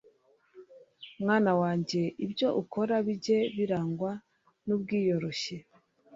[1.21, 4.11] mwana wanjye, ibyo ukora bijye birangwa
[4.65, 5.55] n'ubwiyoroshye